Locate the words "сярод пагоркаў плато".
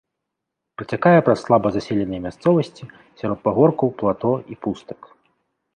3.23-4.31